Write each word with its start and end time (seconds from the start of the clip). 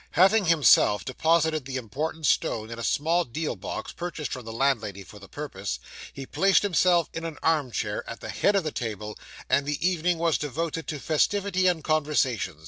Having 0.13 0.45
himself 0.45 1.05
deposited 1.05 1.65
the 1.65 1.75
important 1.77 2.25
stone 2.25 2.71
in 2.71 2.79
a 2.79 2.83
small 2.83 3.23
deal 3.23 3.55
box, 3.55 3.91
purchased 3.91 4.31
from 4.31 4.45
the 4.45 4.51
landlady 4.51 5.03
for 5.03 5.19
the 5.19 5.27
purpose, 5.29 5.77
he 6.11 6.25
placed 6.25 6.63
himself 6.63 7.07
in 7.13 7.23
an 7.23 7.37
arm 7.43 7.69
chair, 7.69 8.03
at 8.09 8.19
the 8.19 8.29
head 8.29 8.55
of 8.55 8.63
the 8.63 8.71
table; 8.71 9.15
and 9.47 9.67
the 9.67 9.87
evening 9.87 10.17
was 10.17 10.39
devoted 10.39 10.87
to 10.87 10.97
festivity 10.99 11.67
and 11.67 11.83
conversation. 11.83 12.57